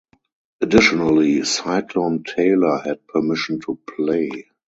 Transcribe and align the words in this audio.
Additionally, 0.61 1.43
Cyclone 1.43 2.23
Tayler 2.23 2.83
had 2.83 3.05
permission 3.05 3.59
to 3.59 3.79
play. 3.87 4.47